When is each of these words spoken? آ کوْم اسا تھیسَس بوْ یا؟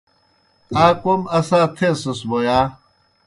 آ 0.83 0.85
کوْم 1.01 1.21
اسا 1.37 1.59
تھیسَس 1.75 2.19
بوْ 2.29 2.39
یا؟ 2.45 2.59